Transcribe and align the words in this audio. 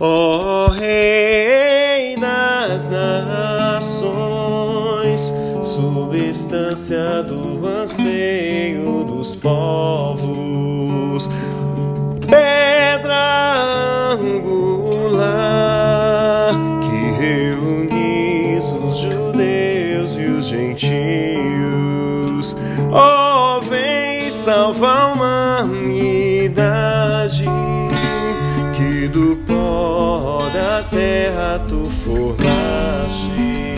Ó 0.00 0.68
Rei 0.70 2.16
das 2.16 2.88
nações, 2.88 4.02
substância 5.62 7.22
do 7.22 7.64
anseio 7.64 9.04
dos 9.04 9.36
povos, 9.36 11.30
pedra 12.28 14.16
angular 14.20 15.30
que 16.80 16.96
reunis 17.22 18.72
os 18.72 18.96
judeus 18.96 20.16
e 20.16 20.24
os 20.24 20.46
gentios. 20.46 20.96
Ó, 22.90 23.60
vem 23.60 24.28
salvar 24.28 25.12
a 25.12 25.12
humanidade 25.12 26.73
do 29.08 29.36
pó 29.46 30.38
da 30.52 30.82
terra 30.82 31.58
tu 31.68 31.88
formaste. 31.90 33.73